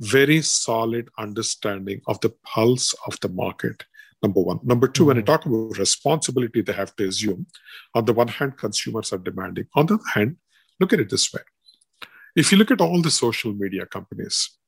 [0.01, 3.85] very solid understanding of the pulse of the market
[4.23, 4.61] number one.
[4.63, 5.07] Number 2 mm-hmm.
[5.09, 7.47] when you talk about responsibility, they have to assume
[7.95, 9.67] on the one hand, consumers are demanding.
[9.75, 10.37] On the other hand,
[10.81, 11.41] look at it this way.
[12.37, 14.59] If you look at all the social media companies,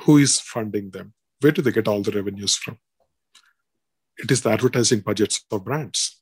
[0.00, 1.14] who is funding them?
[1.40, 2.78] Where do they get all the revenues from?
[4.18, 6.20] It is the advertising budgets of brands.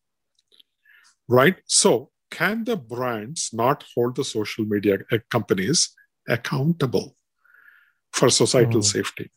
[1.29, 1.57] Right?
[1.67, 5.95] So, can the brands not hold the social media uh, companies
[6.29, 7.15] accountable
[8.13, 8.85] for societal mm.
[8.85, 9.31] safety?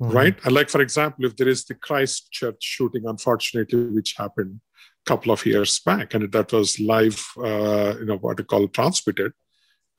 [0.00, 0.16] mm-hmm.
[0.16, 0.36] right?
[0.44, 4.60] And like, for example, if there is the Christchurch shooting, unfortunately, which happened
[5.06, 8.68] a couple of years back, and that was live, uh, you know, what you call
[8.68, 9.32] transmitted,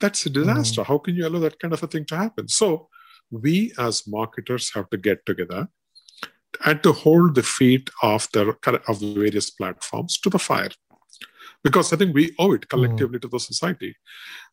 [0.00, 0.82] that's a disaster.
[0.82, 0.92] Mm-hmm.
[0.92, 2.48] How can you allow that kind of a thing to happen?
[2.48, 2.88] So
[3.30, 5.68] we as marketers have to get together
[6.64, 8.56] and to hold the feet of the
[8.88, 10.70] of the various platforms to the fire
[11.64, 13.22] because I think we owe it collectively mm.
[13.22, 13.94] to the society,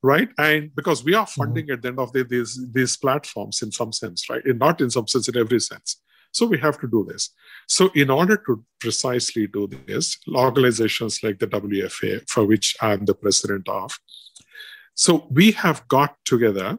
[0.03, 0.29] right?
[0.37, 1.41] And because we are mm-hmm.
[1.41, 1.73] funding mm.
[1.73, 4.43] at the end of the, these these platforms in some sense, right?
[4.45, 6.01] And not in some sense, in every sense.
[6.31, 7.31] So we have to do this.
[7.67, 13.15] So in order to precisely do this, organizations like the WFA, for which I'm the
[13.15, 13.97] president of,
[14.93, 16.77] so we have got together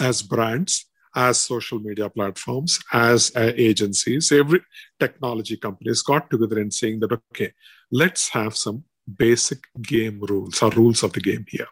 [0.00, 4.60] as brands as social media platforms, as uh, agencies, every
[4.98, 7.52] technology companies got together and saying that, okay,
[7.90, 8.84] let's have some
[9.16, 11.66] basic game rules or rules of the game here.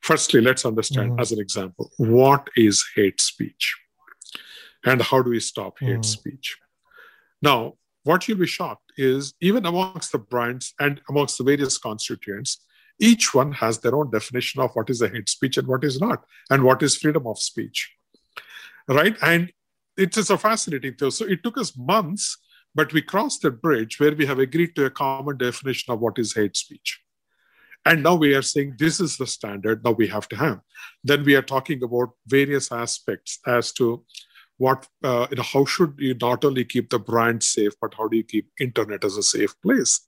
[0.00, 1.20] Firstly, let's understand, mm.
[1.20, 3.76] as an example, what is hate speech
[4.84, 6.04] and how do we stop hate mm.
[6.04, 6.56] speech?
[7.42, 12.64] Now, what you'll be shocked is even amongst the brands and amongst the various constituents,
[12.98, 16.00] each one has their own definition of what is a hate speech and what is
[16.00, 17.94] not, and what is freedom of speech.
[18.90, 19.16] Right?
[19.22, 19.52] And
[19.96, 21.10] it is a fascinating thing.
[21.10, 22.36] So it took us months
[22.74, 26.18] but we crossed the bridge where we have agreed to a common definition of what
[26.18, 27.00] is hate speech.
[27.84, 30.60] And now we are saying this is the standard now we have to have.
[31.02, 34.04] Then we are talking about various aspects as to
[34.58, 38.06] what, uh, you know, how should you not only keep the brand safe, but how
[38.08, 40.06] do you keep internet as a safe place?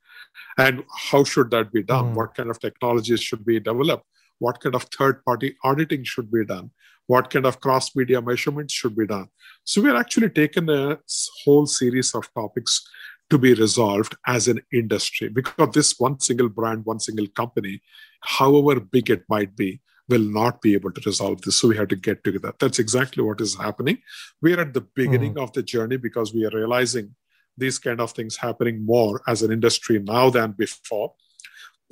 [0.59, 2.13] And how should that be done?
[2.13, 2.15] Mm.
[2.15, 4.05] What kind of technologies should be developed?
[4.39, 6.71] What kind of third party auditing should be done?
[7.07, 9.29] What kind of cross media measurements should be done.
[9.65, 10.99] So we're actually taking a
[11.45, 12.87] whole series of topics
[13.31, 17.81] to be resolved as an industry because this one single brand, one single company,
[18.21, 21.59] however big it might be, will not be able to resolve this.
[21.59, 22.53] So we have to get together.
[22.59, 23.99] That's exactly what is happening.
[24.41, 25.43] We are at the beginning mm.
[25.43, 27.15] of the journey because we are realizing
[27.57, 31.15] these kind of things happening more as an industry now than before.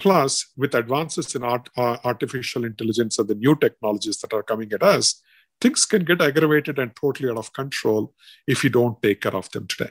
[0.01, 4.73] Plus, with advances in art, uh, artificial intelligence and the new technologies that are coming
[4.73, 5.23] at us,
[5.61, 8.15] things can get aggravated and totally out of control
[8.47, 9.91] if you don't take care of them today.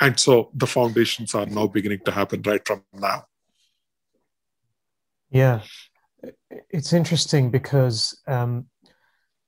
[0.00, 3.26] And so the foundations are now beginning to happen right from now.
[5.30, 5.62] Yeah,
[6.70, 8.66] it's interesting because um,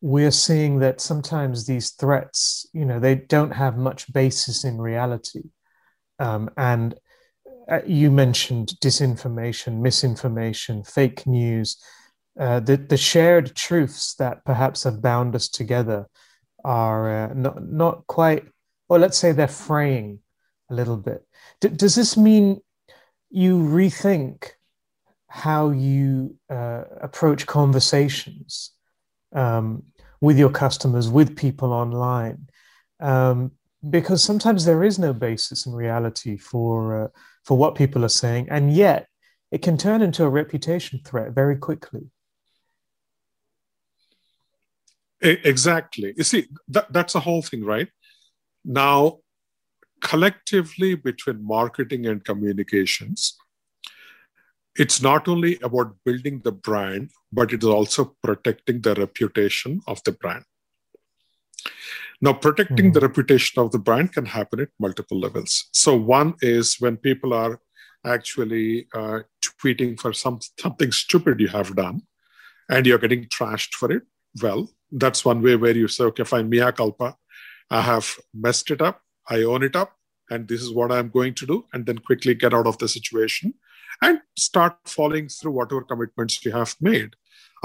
[0.01, 5.43] we're seeing that sometimes these threats, you know, they don't have much basis in reality.
[6.19, 6.95] Um, and
[7.71, 11.77] uh, you mentioned disinformation, misinformation, fake news.
[12.39, 16.07] Uh, the, the shared truths that perhaps have bound us together
[16.65, 18.45] are uh, not, not quite,
[18.89, 20.21] or let's say they're fraying
[20.71, 21.27] a little bit.
[21.61, 22.61] D- does this mean
[23.31, 24.51] you rethink
[25.29, 28.73] how you uh, approach conversations
[29.35, 29.83] um,
[30.21, 32.49] with your customers, with people online,
[33.01, 33.53] um,
[33.91, 37.09] because sometimes there is no basis in reality for uh,
[37.47, 39.07] for what people are saying, and yet
[39.53, 42.11] it can turn into a reputation threat very quickly.
[45.21, 46.13] Exactly.
[46.17, 47.89] You see, that, that's the whole thing, right?
[48.65, 49.19] Now,
[50.03, 53.37] collectively between marketing and communications,
[54.77, 60.03] it's not only about building the brand, but it is also protecting the reputation of
[60.05, 60.45] the brand.
[62.21, 62.93] Now, protecting mm-hmm.
[62.93, 65.69] the reputation of the brand can happen at multiple levels.
[65.73, 67.61] So, one is when people are
[68.05, 69.21] actually uh,
[69.63, 72.03] tweeting for some something stupid you have done,
[72.69, 74.03] and you're getting trashed for it.
[74.43, 77.17] Well, that's one way where you say, okay, fine, mea culpa.
[77.71, 79.03] I have messed it up.
[79.29, 79.93] I own it up,
[80.31, 82.89] and this is what I'm going to do, and then quickly get out of the
[82.89, 83.55] situation
[84.03, 87.15] and start following through whatever commitments you have made.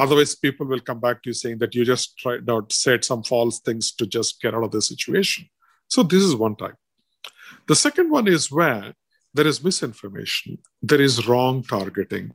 [0.03, 3.23] Otherwise, people will come back to you saying that you just tried out said some
[3.23, 5.45] false things to just get out of the situation.
[5.87, 6.75] So this is one type.
[7.67, 8.93] The second one is where
[9.35, 12.31] there is misinformation, there is wrong targeting,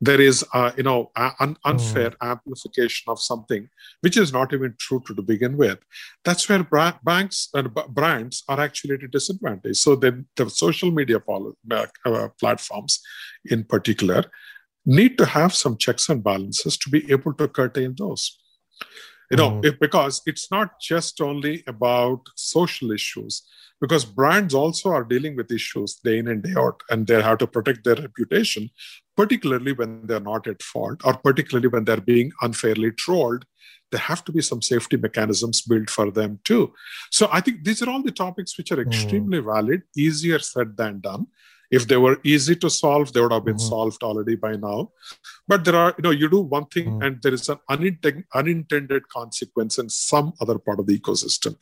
[0.00, 2.30] there is uh, you know un- unfair mm.
[2.32, 3.68] amplification of something
[4.00, 5.78] which is not even true to, to begin with
[6.24, 10.48] that's where bra- banks and b- brands are actually at a disadvantage so then the
[10.50, 13.00] social media pol- uh, platforms
[13.46, 14.24] in particular
[14.84, 18.38] need to have some checks and balances to be able to curtail those
[19.30, 19.64] you know mm.
[19.64, 23.42] if, because it's not just only about social issues
[23.80, 27.38] because brands also are dealing with issues day in and day out and they have
[27.38, 28.68] to protect their reputation
[29.16, 33.44] particularly when they're not at fault or particularly when they're being unfairly trolled
[33.90, 36.72] there have to be some safety mechanisms built for them too
[37.10, 38.88] so i think these are all the topics which are hmm.
[38.90, 39.54] extremely mm.
[39.54, 41.26] valid easier said than done
[41.72, 43.74] if they were easy to solve they would have been mm-hmm.
[43.74, 44.90] solved already by now
[45.48, 47.02] but there are you know you do one thing mm-hmm.
[47.02, 51.56] and there is an unintended, unintended consequence in some other part of the ecosystem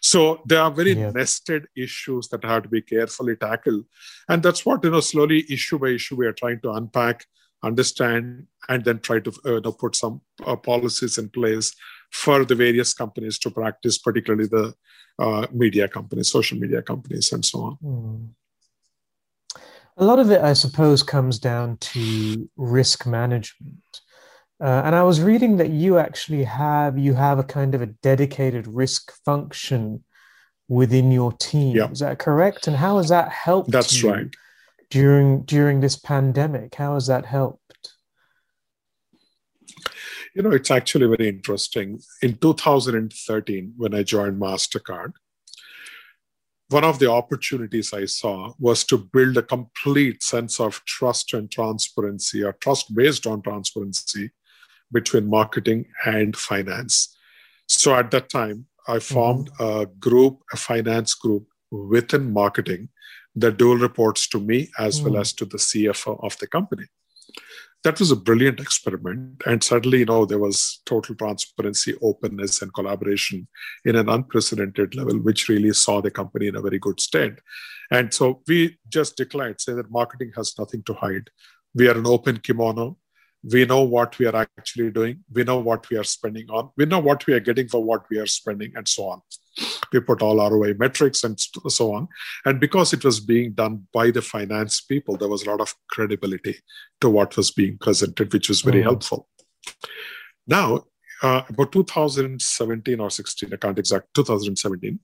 [0.00, 1.10] so there are very yeah.
[1.10, 3.84] nested issues that have to be carefully tackled
[4.28, 7.26] and that's what you know slowly issue by issue we are trying to unpack
[7.62, 11.74] understand and then try to uh, you know, put some uh, policies in place
[12.10, 14.74] for the various companies to practice particularly the
[15.18, 18.28] uh, media companies social media companies and so on mm.
[19.96, 24.00] A lot of it, I suppose, comes down to risk management.
[24.60, 27.86] Uh, and I was reading that you actually have you have a kind of a
[27.86, 30.04] dedicated risk function
[30.68, 31.76] within your team.
[31.76, 31.90] Yeah.
[31.90, 32.66] Is that correct?
[32.66, 33.70] And how has that helped?
[33.70, 34.26] That's right.
[34.90, 37.60] During during this pandemic, how has that helped?
[40.34, 41.98] You know, it's actually very interesting.
[42.22, 45.12] In 2013, when I joined Mastercard,
[46.70, 51.50] one of the opportunities I saw was to build a complete sense of trust and
[51.50, 54.30] transparency, or trust based on transparency
[54.92, 57.16] between marketing and finance.
[57.68, 59.14] So at that time, I mm-hmm.
[59.14, 62.88] formed a group, a finance group within marketing
[63.36, 66.86] that dual reports to me as mm well as to the CFO of the company
[67.82, 69.42] that was a brilliant experiment.
[69.46, 73.48] And suddenly, you know, there was total transparency, openness, and collaboration
[73.84, 77.34] in an unprecedented level, which really saw the company in a very good state.
[77.90, 81.30] And so we just declared, say that marketing has nothing to hide.
[81.74, 82.98] We are an open kimono
[83.42, 85.20] we know what we are actually doing.
[85.32, 86.70] We know what we are spending on.
[86.76, 89.22] We know what we are getting for what we are spending and so on.
[89.92, 92.08] We put all roi metrics and so on.
[92.44, 95.74] And because it was being done by the finance people there was a lot of
[95.90, 96.56] credibility
[97.00, 98.88] to what was being presented which was very mm-hmm.
[98.88, 99.28] helpful.
[100.46, 100.84] Now
[101.22, 104.98] uh, about 2017 or 16 i can't exact 2017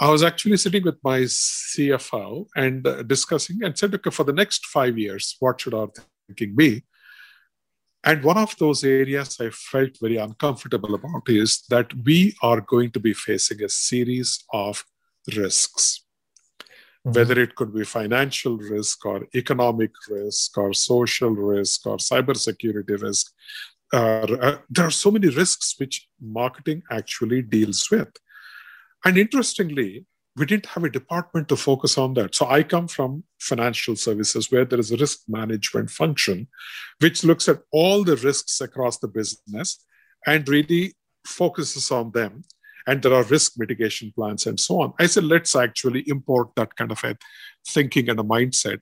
[0.00, 4.32] I was actually sitting with my CFO and uh, discussing and said, okay, for the
[4.32, 5.88] next five years, what should our
[6.26, 6.82] thinking be?
[8.04, 12.90] And one of those areas I felt very uncomfortable about is that we are going
[12.90, 14.84] to be facing a series of
[15.34, 16.04] risks,
[16.60, 17.12] mm-hmm.
[17.12, 23.32] whether it could be financial risk or economic risk or social risk or cybersecurity risk.
[23.90, 28.12] Uh, there are so many risks which marketing actually deals with.
[29.02, 30.04] And interestingly,
[30.36, 32.34] we didn't have a department to focus on that.
[32.34, 36.48] So I come from financial services where there is a risk management function,
[36.98, 39.84] which looks at all the risks across the business
[40.26, 40.94] and really
[41.24, 42.44] focuses on them.
[42.86, 44.92] And there are risk mitigation plans and so on.
[44.98, 47.16] I said, let's actually import that kind of a
[47.66, 48.80] thinking and a mindset.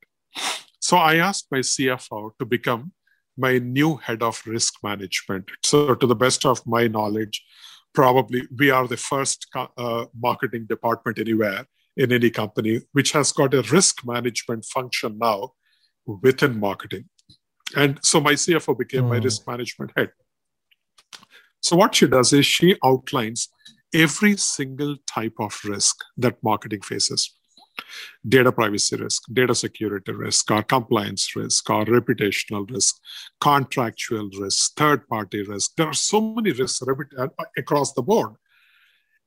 [0.80, 2.92] So I asked my CFO to become
[3.36, 5.50] my new head of risk management.
[5.62, 7.44] So, to the best of my knowledge,
[7.94, 11.66] probably we are the first uh, marketing department anywhere
[11.96, 15.52] in any company which has got a risk management function now
[16.22, 17.04] within marketing
[17.76, 19.10] and so my cfo became mm.
[19.10, 19.24] my hmm.
[19.24, 20.10] risk management head
[21.62, 23.48] So what she does is she outlines
[23.94, 27.32] every single type of risk that marketing faces
[28.26, 32.96] data privacy risk, data security risk, or compliance risk, or reputational risk,
[33.40, 35.72] contractual risk, third party risk.
[35.76, 38.34] There are so many risks uh, across the board.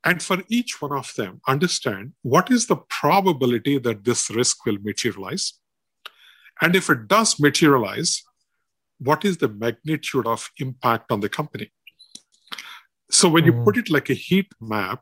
[0.03, 4.77] And for each one of them, understand what is the probability that this risk will
[4.83, 5.53] materialize.
[6.61, 8.23] And if it does materialize,
[8.99, 11.71] what is the magnitude of impact on the company?
[13.09, 13.47] So when mm.
[13.47, 13.63] you hmm.
[13.63, 15.01] put it like a heat map,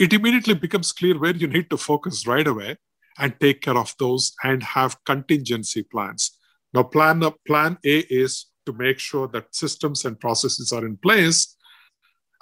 [0.00, 2.76] it immediately becomes clear where you need to focus right away
[3.18, 6.38] and take care of those and have contingency plans.
[6.72, 11.54] Now, plan, plan A is to make sure that systems and processes are in place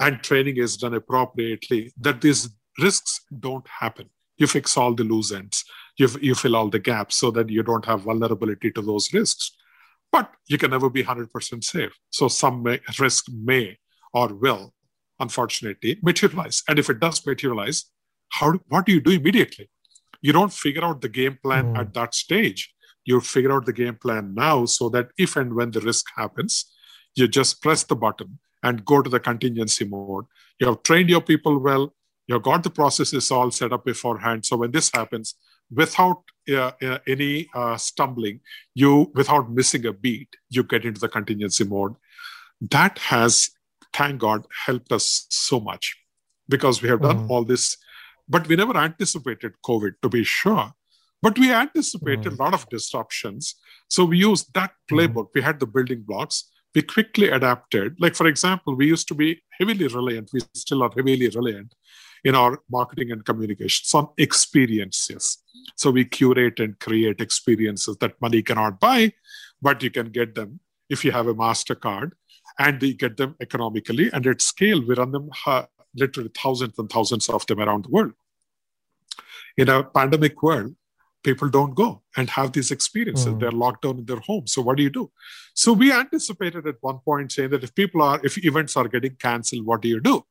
[0.00, 2.48] and training is done appropriately, that these
[2.78, 4.08] risks don't happen.
[4.36, 5.64] You fix all the loose ends,
[5.96, 9.50] you, you fill all the gaps so that you don't have vulnerability to those risks.
[10.12, 11.92] But you can never be 100% safe.
[12.10, 13.78] So some may, risk may
[14.14, 14.72] or will,
[15.20, 16.62] unfortunately, materialize.
[16.68, 17.86] And if it does materialize,
[18.30, 19.70] how, what do you do immediately?
[20.20, 21.78] you don't figure out the game plan mm.
[21.78, 22.74] at that stage.
[23.04, 26.66] You figure out the game plan now so that if and when the risk happens,
[27.14, 30.26] you just press the button and go to the contingency mode.
[30.58, 31.94] You have trained your people well.
[32.26, 34.44] You've got the processes all set up beforehand.
[34.44, 35.34] So when this happens,
[35.72, 38.40] without uh, uh, any uh, stumbling,
[38.74, 41.94] you without missing a beat, you get into the contingency mode.
[42.60, 43.50] That has,
[43.92, 45.96] thank God, helped us so much
[46.48, 47.30] because we have done mm.
[47.30, 47.76] all this
[48.28, 50.72] but we never anticipated COVID, to be sure.
[51.22, 52.38] But we anticipated mm.
[52.38, 53.56] a lot of disruptions.
[53.88, 55.28] So we used that playbook.
[55.28, 55.34] Mm.
[55.34, 56.50] We had the building blocks.
[56.74, 57.96] We quickly adapted.
[57.98, 61.74] Like, for example, we used to be heavily reliant, we still are heavily reliant
[62.24, 65.38] in our marketing and communications on experiences.
[65.76, 69.12] So we curate and create experiences that money cannot buy,
[69.62, 70.60] but you can get them
[70.90, 72.12] if you have a MasterCard
[72.58, 74.84] and you get them economically and at scale.
[74.86, 75.30] We run them
[75.94, 78.12] literally thousands and thousands of them around the world.
[79.56, 80.74] In a pandemic world,
[81.22, 83.26] people don't go and have these experiences.
[83.26, 83.40] Mm.
[83.40, 84.52] They're locked down in their homes.
[84.52, 85.10] So what do you do?
[85.54, 89.16] So we anticipated at one point saying that if people are, if events are getting
[89.16, 90.24] canceled, what do you do?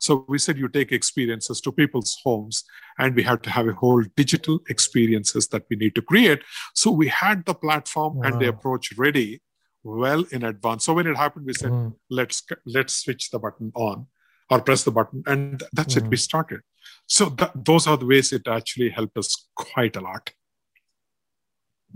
[0.00, 2.64] So we said you take experiences to people's homes,
[2.98, 6.42] and we had to have a whole digital experiences that we need to create.
[6.74, 8.24] So we had the platform wow.
[8.24, 9.40] and the approach ready
[9.84, 10.84] well in advance.
[10.84, 11.94] So when it happened, we said, mm.
[12.10, 14.06] let's let's switch the button on
[14.50, 15.98] or press the button and that's mm.
[15.98, 16.28] it we hmm.
[16.28, 16.60] started
[17.06, 20.30] so th- those are the ways it actually helped us quite a lot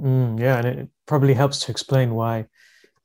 [0.00, 2.46] mm, yeah and it probably helps to explain why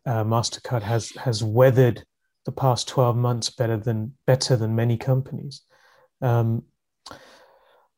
[0.06, 2.04] uh, mastercard has has weathered
[2.46, 5.62] the past 12 months better than better than many companies
[6.22, 6.64] um,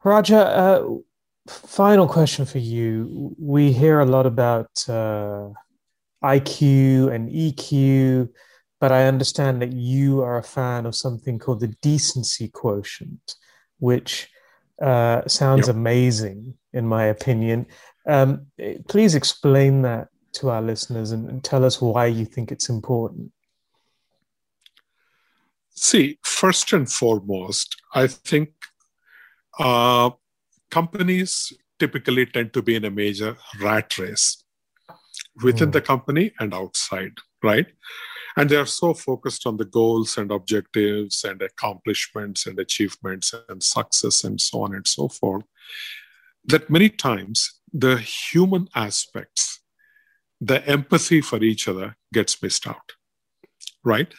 [0.03, 0.88] raja uh,
[1.47, 5.49] final question for you we hear a lot about uh,
[6.24, 8.30] iq and eq
[8.86, 13.36] but I understand that you are a fan of something called the decency quotient,
[13.80, 14.30] which
[14.82, 15.76] uh, sounds yep.
[15.76, 17.66] amazing, in my opinion.
[18.07, 18.47] Um,
[18.88, 23.32] please explain that to our listeners and, and, tell us why you think it's important.
[25.72, 28.49] See, first and foremost, I think
[29.57, 30.11] uh,
[30.70, 34.44] companies typically tend to be in a major rat race
[35.43, 35.73] within mm.
[35.73, 37.13] the company and outside,
[37.43, 37.67] right?
[38.38, 43.63] and they are so focused on the goals and objectives and accomplishments and achievements and
[43.63, 45.45] success and so on and so forth
[46.45, 49.61] that many times the human aspects
[50.41, 52.91] the empathy for each other gets missed out
[53.83, 54.13] right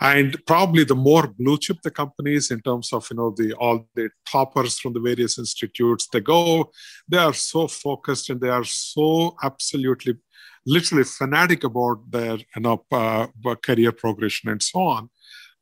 [0.00, 3.88] and probably the more blue chip the companies in terms of you know the all
[3.96, 6.70] the toppers from the various institutes they go
[7.08, 10.14] they are so focused and they are so absolutely
[10.66, 13.26] literally fanatic about their you know uh,
[13.62, 15.10] career progression and so on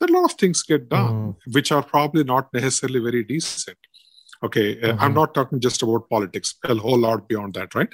[0.00, 1.36] that a lot of things get done mm.
[1.52, 3.78] which are probably not necessarily very decent
[4.42, 5.00] okay mm-hmm.
[5.00, 7.88] i'm not talking just about politics a whole lot beyond that right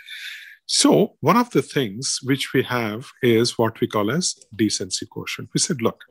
[0.66, 5.48] so one of the things which we have is what we call as decency quotient
[5.55, 6.05] we said look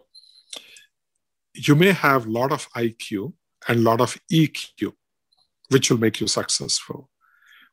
[1.54, 3.34] you may have a lot of iq
[3.68, 4.94] and a lot of eq
[5.70, 7.10] which will make you successful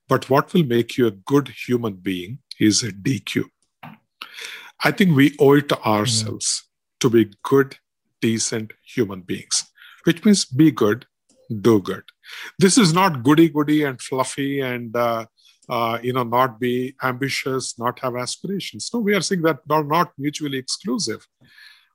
[0.09, 3.45] but what will make you a good human being is a DQ.
[4.85, 7.01] I think we owe it to ourselves mm.
[7.01, 7.77] to be good,
[8.21, 9.71] decent human beings,
[10.05, 11.07] which means be good,
[11.61, 12.05] do good.
[12.59, 15.27] This is not goody goody and fluffy and uh,
[15.69, 18.91] uh, you know not be ambitious, not have aspirations.
[18.93, 21.27] No, we are saying that they are not mutually exclusive,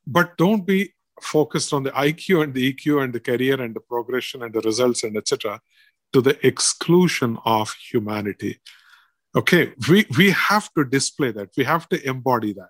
[0.06, 3.80] but don't be focused on the IQ and the EQ and the career and the
[3.80, 5.62] progression and the results and etc.
[6.12, 8.60] to the exclusion of humanity
[9.36, 12.70] okay we we have to display that we have to embody that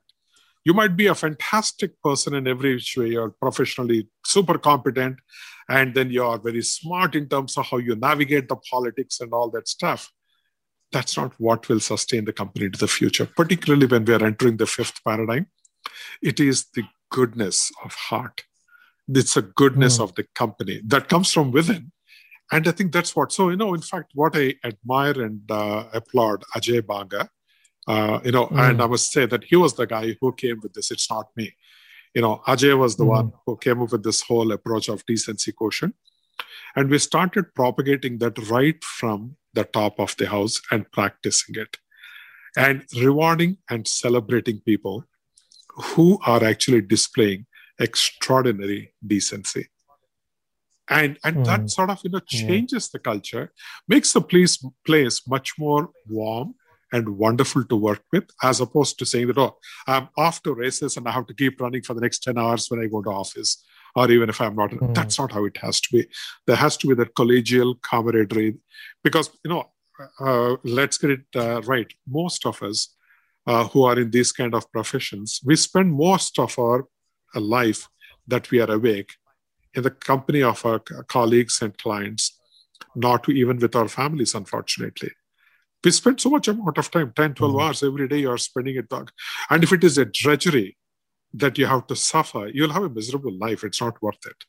[0.65, 3.09] You might be a fantastic person in every which way.
[3.09, 5.19] You're professionally super competent,
[5.67, 9.33] and then you are very smart in terms of how you navigate the politics and
[9.33, 10.11] all that stuff.
[10.93, 14.57] That's not what will sustain the company into the future, particularly when we are entering
[14.57, 15.47] the fifth paradigm.
[16.21, 18.45] It is the goodness of heart.
[19.09, 20.03] It's a goodness mm.
[20.03, 21.91] of the company that comes from within.
[22.55, 25.85] And I think that's what, so, you know, in fact, what I admire and uh,
[25.93, 27.29] applaud Ajay Banga,
[27.87, 28.69] uh, you know, mm.
[28.69, 30.91] and I must say that he was the guy who came with this.
[30.91, 31.53] It's not me
[32.13, 33.09] you know, Ajay was the mm.
[33.09, 35.95] one who came up with this whole approach of decency quotient.
[36.75, 41.77] And we started propagating that right from the top of the house and practicing it
[42.55, 45.05] and rewarding and celebrating people
[45.69, 47.45] who are actually displaying
[47.79, 49.67] extraordinary decency.
[50.89, 51.45] And, and mm.
[51.45, 52.97] that sort of you know changes yeah.
[52.97, 53.51] the culture,
[53.87, 56.55] makes the place place much more warm
[56.93, 59.57] and wonderful to work with, as opposed to saying that, oh,
[59.87, 62.67] I'm off to races and I have to keep running for the next 10 hours
[62.69, 63.65] when I go to office,
[63.95, 64.69] or even if I'm not.
[64.69, 64.93] Mm.
[64.93, 66.07] That's not how it has to be.
[66.45, 68.57] There has to be that collegial camaraderie,
[69.03, 69.71] because, you know,
[70.19, 71.91] uh, let's get it uh, right.
[72.07, 72.95] Most of us
[73.47, 76.87] uh, who are in these kind of professions, we spend most of our
[77.35, 77.89] uh, life
[78.27, 79.15] that we are awake
[79.75, 82.39] in the company of our colleagues and clients,
[82.95, 85.11] not even with our families, unfortunately.
[85.83, 87.61] We spend so much amount of time 10 12 mm-hmm.
[87.61, 88.85] hours every day you're spending it
[89.49, 90.77] and if it is a drudgery
[91.33, 93.63] that you have to suffer you'll have a miserable life.
[93.63, 94.45] It's not worth it.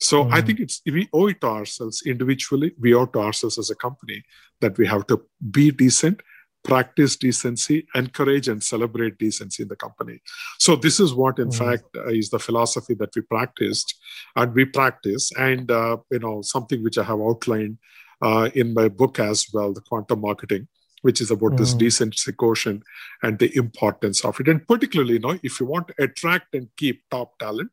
[0.00, 0.34] So mm-hmm.
[0.34, 2.72] i think it's we owe it to ourselves individually.
[2.80, 4.22] We owe to ourselves as a company
[4.60, 6.22] that we have to be decent
[6.64, 10.20] practice decency encourage and celebrate decency in the company
[10.58, 11.64] so this is what in mm-hmm.
[11.64, 13.94] fact uh, is the philosophy that we practiced
[14.36, 17.78] and we practice and uh, you know something which i have outlined
[18.22, 20.68] uh, in my book as well, The Quantum Marketing,
[21.02, 21.58] which is about mm.
[21.58, 22.82] this decency quotient
[23.22, 24.48] and the importance of it.
[24.48, 27.70] And particularly, you know, if you want to attract and keep top talent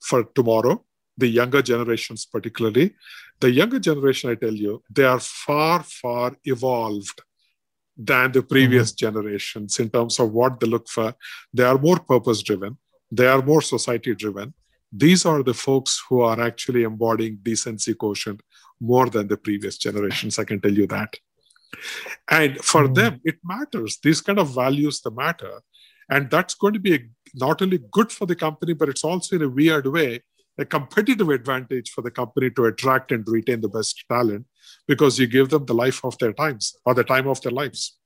[0.00, 0.84] for tomorrow,
[1.18, 2.94] the younger generations, particularly,
[3.40, 7.22] the younger generation, I tell you, they are far, far evolved
[7.96, 8.96] than the previous mm.
[8.96, 11.14] generations in terms of what they look for.
[11.52, 12.78] They are more purpose driven,
[13.10, 14.54] they are more society driven.
[14.92, 18.40] These are the folks who are actually embodying decency quotient
[18.80, 20.38] more than the previous generations.
[20.38, 21.16] I can tell you that.
[22.30, 22.94] And for mm.
[22.94, 23.98] them, it matters.
[24.02, 25.60] These kind of values the matter.
[26.08, 29.42] And that's going to be not only good for the company, but it's also in
[29.42, 30.22] a weird way
[30.58, 34.46] a competitive advantage for the company to attract and retain the best talent
[34.86, 37.98] because you give them the life of their times or the time of their lives.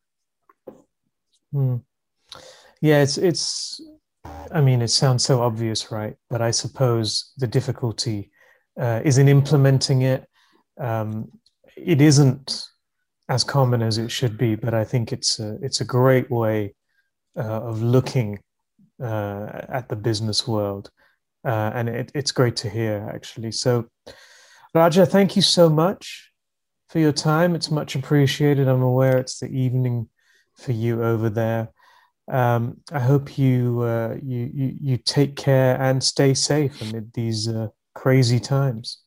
[1.54, 1.82] Mm.
[2.80, 3.80] Yeah, it's it's.
[4.52, 6.14] I mean, it sounds so obvious, right?
[6.28, 8.30] But I suppose the difficulty
[8.78, 10.26] uh, is in implementing it
[10.80, 11.30] um,
[11.76, 12.66] it isn't
[13.28, 16.74] as common as it should be, but I think it's a, it's a great way
[17.36, 18.40] uh, of looking
[19.00, 20.90] uh, at the business world.
[21.44, 23.52] Uh, and it, it's great to hear, actually.
[23.52, 23.86] So,
[24.74, 26.29] Raja, thank you so much
[26.90, 27.54] for your time.
[27.54, 28.68] It's much appreciated.
[28.68, 30.08] I'm aware it's the evening
[30.56, 31.68] for you over there.
[32.30, 37.48] Um, I hope you, uh, you, you you take care and stay safe amid these
[37.48, 39.02] uh, crazy times.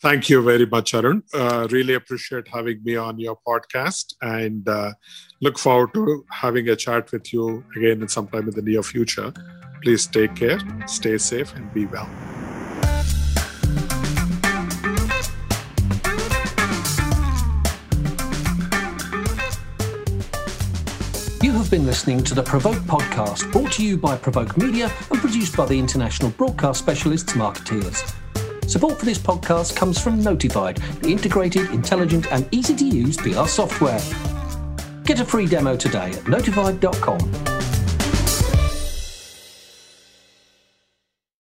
[0.00, 1.22] Thank you very much, Arun.
[1.32, 4.92] Uh, really appreciate having me on your podcast and uh,
[5.40, 9.32] look forward to having a chat with you again in sometime in the near future.
[9.82, 12.33] Please take care, stay safe, and be well.
[21.74, 25.66] Been listening to the Provoke podcast, brought to you by Provoke Media and produced by
[25.66, 28.14] the international broadcast specialists Markettiers.
[28.68, 33.46] Support for this podcast comes from Notified, the integrated, intelligent, and easy to use PR
[33.46, 34.00] software.
[35.02, 37.53] Get a free demo today at notified.com.